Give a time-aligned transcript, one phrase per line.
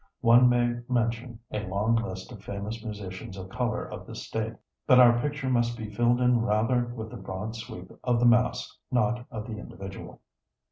[0.21, 4.55] One may mention a long list of famous musicians of color of the State,
[4.87, 8.75] but our picture must be filled in rather with the broad sweep of the mass,
[8.89, 10.19] not of the individual.